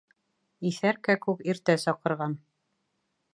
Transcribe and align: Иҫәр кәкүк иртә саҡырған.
Иҫәр 0.69 0.99
кәкүк 1.09 1.43
иртә 1.53 1.75
саҡырған. 1.85 2.35